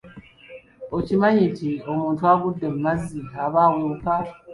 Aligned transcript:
Okimanyi 0.97 1.43
nti 1.53 1.69
omuntu 1.91 2.21
agudde 2.31 2.65
mu 2.73 2.79
mazzi 2.85 3.19
aba 3.43 3.59
awewuka? 3.67 4.13